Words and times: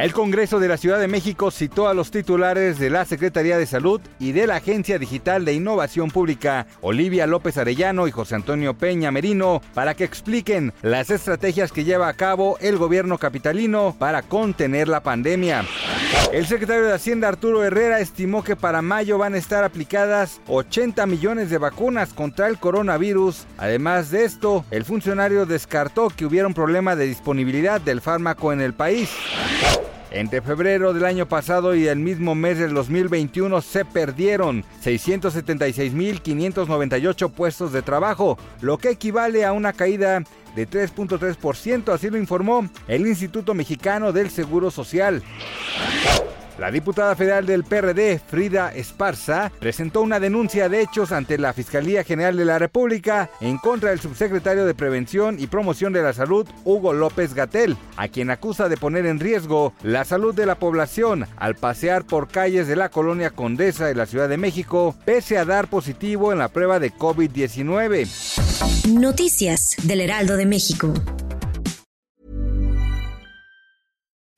El 0.00 0.14
Congreso 0.14 0.60
de 0.60 0.68
la 0.68 0.78
Ciudad 0.78 0.98
de 0.98 1.08
México 1.08 1.50
citó 1.50 1.86
a 1.86 1.92
los 1.92 2.10
titulares 2.10 2.78
de 2.78 2.88
la 2.88 3.04
Secretaría 3.04 3.58
de 3.58 3.66
Salud 3.66 4.00
y 4.18 4.32
de 4.32 4.46
la 4.46 4.56
Agencia 4.56 4.98
Digital 4.98 5.44
de 5.44 5.52
Innovación 5.52 6.10
Pública, 6.10 6.66
Olivia 6.80 7.26
López 7.26 7.58
Arellano 7.58 8.08
y 8.08 8.10
José 8.10 8.36
Antonio 8.36 8.72
Peña 8.72 9.10
Merino, 9.10 9.60
para 9.74 9.92
que 9.92 10.04
expliquen 10.04 10.72
las 10.80 11.10
estrategias 11.10 11.70
que 11.70 11.84
lleva 11.84 12.08
a 12.08 12.14
cabo 12.14 12.56
el 12.62 12.78
gobierno 12.78 13.18
capitalino 13.18 13.94
para 13.98 14.22
contener 14.22 14.88
la 14.88 15.02
pandemia. 15.02 15.66
El 16.32 16.46
secretario 16.46 16.84
de 16.84 16.94
Hacienda 16.94 17.28
Arturo 17.28 17.62
Herrera 17.62 18.00
estimó 18.00 18.42
que 18.42 18.56
para 18.56 18.80
mayo 18.80 19.18
van 19.18 19.34
a 19.34 19.38
estar 19.38 19.64
aplicadas 19.64 20.40
80 20.48 21.04
millones 21.04 21.50
de 21.50 21.58
vacunas 21.58 22.14
contra 22.14 22.48
el 22.48 22.58
coronavirus. 22.58 23.44
Además 23.58 24.10
de 24.10 24.24
esto, 24.24 24.64
el 24.70 24.86
funcionario 24.86 25.44
descartó 25.44 26.08
que 26.08 26.24
hubiera 26.24 26.46
un 26.46 26.54
problema 26.54 26.96
de 26.96 27.04
disponibilidad 27.04 27.82
del 27.82 28.00
fármaco 28.00 28.50
en 28.54 28.62
el 28.62 28.72
país. 28.72 29.10
Entre 30.12 30.42
febrero 30.42 30.92
del 30.92 31.04
año 31.04 31.26
pasado 31.26 31.76
y 31.76 31.86
el 31.86 32.00
mismo 32.00 32.34
mes 32.34 32.58
del 32.58 32.74
2021 32.74 33.60
se 33.60 33.84
perdieron 33.84 34.64
676.598 34.82 37.30
puestos 37.30 37.72
de 37.72 37.82
trabajo, 37.82 38.36
lo 38.60 38.76
que 38.78 38.90
equivale 38.90 39.44
a 39.44 39.52
una 39.52 39.72
caída 39.72 40.24
de 40.56 40.68
3.3%, 40.68 41.92
así 41.92 42.10
lo 42.10 42.18
informó 42.18 42.68
el 42.88 43.06
Instituto 43.06 43.54
Mexicano 43.54 44.10
del 44.12 44.30
Seguro 44.30 44.72
Social. 44.72 45.22
La 46.60 46.70
diputada 46.70 47.16
federal 47.16 47.46
del 47.46 47.64
PRD, 47.64 48.18
Frida 48.18 48.70
Esparza, 48.74 49.50
presentó 49.60 50.02
una 50.02 50.20
denuncia 50.20 50.68
de 50.68 50.82
hechos 50.82 51.10
ante 51.10 51.38
la 51.38 51.54
Fiscalía 51.54 52.04
General 52.04 52.36
de 52.36 52.44
la 52.44 52.58
República 52.58 53.30
en 53.40 53.56
contra 53.56 53.88
del 53.88 54.00
subsecretario 54.00 54.66
de 54.66 54.74
Prevención 54.74 55.40
y 55.40 55.46
Promoción 55.46 55.94
de 55.94 56.02
la 56.02 56.12
Salud, 56.12 56.46
Hugo 56.64 56.92
López 56.92 57.32
Gatel, 57.32 57.78
a 57.96 58.08
quien 58.08 58.28
acusa 58.28 58.68
de 58.68 58.76
poner 58.76 59.06
en 59.06 59.20
riesgo 59.20 59.72
la 59.82 60.04
salud 60.04 60.34
de 60.34 60.44
la 60.44 60.56
población 60.56 61.26
al 61.38 61.54
pasear 61.54 62.04
por 62.04 62.28
calles 62.28 62.68
de 62.68 62.76
la 62.76 62.90
colonia 62.90 63.30
Condesa 63.30 63.86
de 63.86 63.94
la 63.94 64.04
Ciudad 64.04 64.28
de 64.28 64.36
México, 64.36 64.94
pese 65.06 65.38
a 65.38 65.46
dar 65.46 65.66
positivo 65.68 66.30
en 66.30 66.40
la 66.40 66.48
prueba 66.48 66.78
de 66.78 66.92
COVID-19. 66.92 68.06
Noticias 68.90 69.76
del 69.84 70.02
Heraldo 70.02 70.36
de 70.36 70.44
México. 70.44 70.92